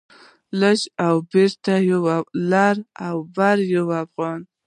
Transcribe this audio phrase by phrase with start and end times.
[0.59, 0.79] لر
[3.09, 4.39] او بر یو افغان